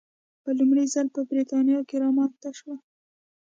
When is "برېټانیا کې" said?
1.29-1.95